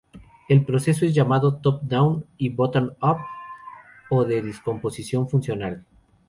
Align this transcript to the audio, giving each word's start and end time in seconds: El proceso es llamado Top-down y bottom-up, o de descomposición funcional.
El 0.49 0.65
proceso 0.65 1.05
es 1.05 1.13
llamado 1.13 1.57
Top-down 1.57 2.25
y 2.35 2.49
bottom-up, 2.49 3.17
o 4.09 4.23
de 4.25 4.41
descomposición 4.41 5.29
funcional. 5.29 5.85